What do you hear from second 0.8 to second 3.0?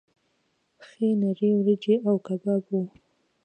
ښې نرۍ وریجې او کباب وو.